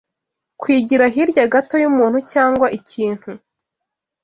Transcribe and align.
Kwigira 0.61 1.05
hirya 1.13 1.45
gato 1.53 1.75
y’umuntu 1.83 2.17
cyangwa 2.31 2.67
ikintu 2.77 3.29